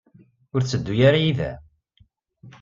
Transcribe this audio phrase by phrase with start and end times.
[0.53, 1.55] Ur tetteddu ara yid-m?